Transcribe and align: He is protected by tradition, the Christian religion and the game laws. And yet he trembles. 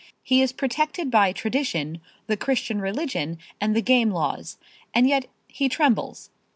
He 0.23 0.41
is 0.41 0.51
protected 0.51 1.11
by 1.11 1.31
tradition, 1.31 2.01
the 2.25 2.35
Christian 2.35 2.81
religion 2.81 3.37
and 3.61 3.75
the 3.75 3.83
game 3.83 4.09
laws. 4.09 4.57
And 4.95 5.07
yet 5.07 5.27
he 5.47 5.69
trembles. 5.69 6.31